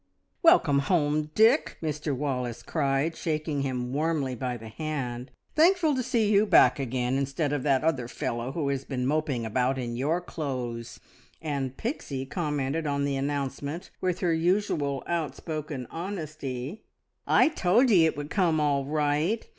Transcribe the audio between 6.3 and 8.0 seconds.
you back again, instead of that